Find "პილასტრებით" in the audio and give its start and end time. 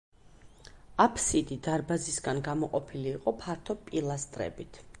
3.91-4.81